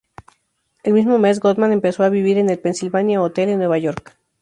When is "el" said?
0.81-0.93, 2.49-2.57